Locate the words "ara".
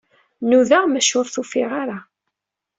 1.81-1.99